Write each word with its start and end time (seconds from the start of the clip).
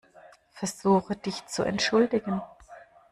Versuche, 0.55 1.15
dich 1.15 1.45
zu 1.45 1.61
entschuldigen. 1.61 2.41